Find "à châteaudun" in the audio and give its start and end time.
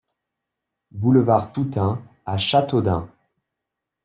2.25-3.07